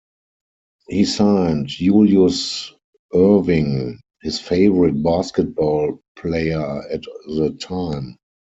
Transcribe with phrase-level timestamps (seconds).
[0.87, 2.73] He signed Julius
[3.13, 8.17] Erving, his favorite basketball player at the time.